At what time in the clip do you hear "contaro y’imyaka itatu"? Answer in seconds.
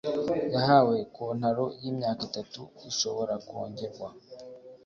1.15-2.61